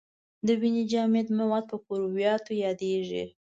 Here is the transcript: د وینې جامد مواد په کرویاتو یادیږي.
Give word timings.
د 0.45 0.47
وینې 0.61 0.83
جامد 0.91 1.27
مواد 1.39 1.63
په 1.71 1.77
کرویاتو 1.85 2.51
یادیږي. 2.63 3.23